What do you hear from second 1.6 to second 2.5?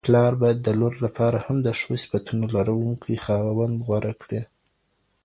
د ښو صفتونو